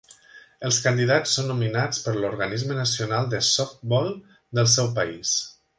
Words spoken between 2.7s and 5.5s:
nacional de softbol del seu país.